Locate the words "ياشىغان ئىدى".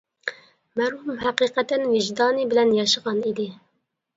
2.79-3.47